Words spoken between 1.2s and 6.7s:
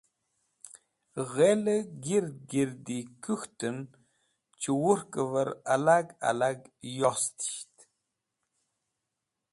Ghẽlẽ gird girdi kũk̃htẽn chẽwurkvẽr alag alag